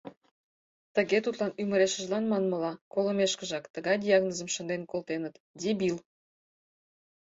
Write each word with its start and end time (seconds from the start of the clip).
Тыге 0.95 1.17
тудлан 1.25 1.51
ӱмырешыжлан, 1.61 2.25
манмыла, 2.31 2.73
колымешкыжак, 2.93 3.63
тыгай 3.73 3.97
диагнозым 4.05 4.49
шынден 4.55 4.81
колтеныт: 4.91 5.35
дебил. 5.61 5.97